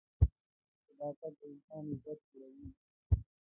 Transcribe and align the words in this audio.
صداقت 0.87 1.33
د 1.39 1.41
انسان 1.53 1.83
عزت 1.91 2.19
لوړوي. 2.29 2.69